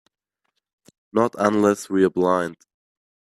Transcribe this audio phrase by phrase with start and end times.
[1.13, 2.57] Not unless we're blind.